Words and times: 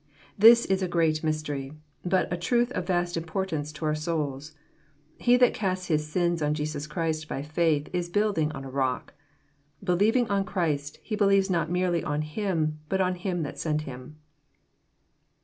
This 0.35 0.65
is 0.65 0.81
a 0.81 0.87
great 0.87 1.23
mystery; 1.23 1.73
but 2.03 2.33
a 2.33 2.35
truth 2.35 2.71
of 2.71 2.87
vast 2.87 3.15
importance 3.15 3.71
to 3.73 3.85
our 3.85 3.93
souls. 3.93 4.53
He 5.19 5.37
that 5.37 5.53
casts 5.53 5.89
His 5.89 6.07
sins 6.07 6.41
on 6.41 6.55
Jesus 6.55 6.87
Christ 6.87 7.27
by 7.27 7.43
faith 7.43 7.87
is 7.93 8.09
building 8.09 8.51
on 8.53 8.65
a 8.65 8.69
rock. 8.71 9.13
Believing 9.83 10.27
on 10.27 10.43
Christ, 10.43 10.97
he 11.03 11.15
believes 11.15 11.51
not 11.51 11.69
merely 11.69 12.03
on 12.03 12.23
Him, 12.23 12.79
but 12.89 12.99
on 12.99 13.13
EQm 13.13 13.43
that 13.43 13.57
^nt 13.57 13.81
Him. 13.81 14.17